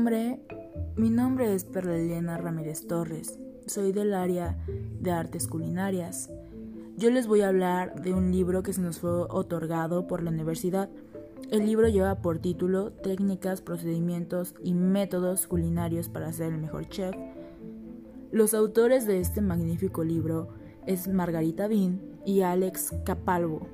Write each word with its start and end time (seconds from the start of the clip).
nombre, 0.00 0.40
mi 0.96 1.10
nombre 1.10 1.54
es 1.54 1.66
Perla 1.66 1.94
Elena 1.94 2.38
Ramírez 2.38 2.86
Torres. 2.86 3.38
Soy 3.66 3.92
del 3.92 4.14
área 4.14 4.56
de 4.98 5.10
artes 5.10 5.46
culinarias. 5.46 6.30
Yo 6.96 7.10
les 7.10 7.26
voy 7.26 7.42
a 7.42 7.48
hablar 7.48 8.00
de 8.00 8.14
un 8.14 8.32
libro 8.32 8.62
que 8.62 8.72
se 8.72 8.80
nos 8.80 8.98
fue 8.98 9.10
otorgado 9.10 10.06
por 10.06 10.22
la 10.22 10.30
universidad. 10.30 10.88
El 11.50 11.66
libro 11.66 11.86
lleva 11.88 12.22
por 12.22 12.38
título 12.38 12.92
Técnicas, 12.92 13.60
procedimientos 13.60 14.54
y 14.64 14.72
métodos 14.72 15.46
culinarios 15.46 16.08
para 16.08 16.32
ser 16.32 16.54
el 16.54 16.62
mejor 16.62 16.88
chef. 16.88 17.14
Los 18.32 18.54
autores 18.54 19.06
de 19.06 19.20
este 19.20 19.42
magnífico 19.42 20.02
libro 20.02 20.48
es 20.86 21.08
Margarita 21.08 21.68
Bean 21.68 22.00
y 22.24 22.40
Alex 22.40 22.94
Capalvo. 23.04 23.66